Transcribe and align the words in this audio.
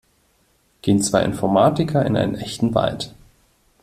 Gehen 0.81 0.99
zwei 1.03 1.21
Informatiker 1.21 2.03
in 2.07 2.17
einen 2.17 2.33
echten 2.33 2.73
Wald. 2.73 3.13